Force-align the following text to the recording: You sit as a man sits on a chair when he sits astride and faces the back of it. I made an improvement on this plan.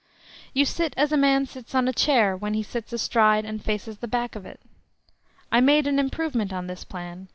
You 0.51 0.65
sit 0.65 0.95
as 0.97 1.11
a 1.11 1.15
man 1.15 1.45
sits 1.45 1.75
on 1.75 1.87
a 1.87 1.93
chair 1.93 2.35
when 2.35 2.55
he 2.55 2.63
sits 2.63 2.91
astride 2.91 3.45
and 3.45 3.63
faces 3.63 3.99
the 3.99 4.07
back 4.07 4.35
of 4.35 4.47
it. 4.47 4.59
I 5.51 5.61
made 5.61 5.85
an 5.85 5.99
improvement 5.99 6.51
on 6.51 6.65
this 6.65 6.83
plan. 6.83 7.27